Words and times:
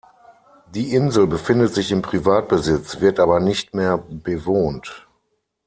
Die 0.73 0.95
Insel 0.95 1.27
befindet 1.27 1.75
sich 1.75 1.91
in 1.91 2.01
Privatbesitz, 2.01 3.01
wird 3.01 3.19
aber 3.19 3.39
nicht 3.39 3.75
mehr 3.75 3.99
bewohnt. 3.99 5.07